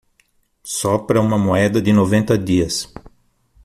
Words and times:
Sopra 0.65 1.21
uma 1.21 1.37
moeda 1.37 1.79
de 1.79 1.93
noventa 1.93 2.35
dias 2.35 2.91